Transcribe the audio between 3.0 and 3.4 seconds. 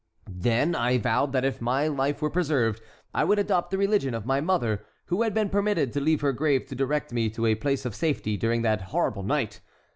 I would